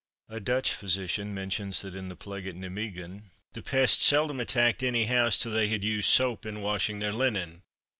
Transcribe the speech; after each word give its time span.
A 0.29 0.39
Dutch 0.39 0.71
physician 0.73 1.31
mentions, 1.31 1.83
that 1.83 1.95
in 1.95 2.09
the 2.09 2.15
plague 2.15 2.47
at 2.47 2.55
Nimeguen, 2.55 3.25
the 3.53 3.61
pest 3.61 4.01
seldom 4.01 4.39
attacked 4.39 4.81
any 4.81 5.05
house 5.05 5.37
till 5.37 5.51
they 5.53 5.67
had 5.67 5.83
used 5.83 6.09
soap 6.09 6.43
in 6.43 6.63
washing 6.63 6.97
their 6.97 7.13
linen. 7.13 7.61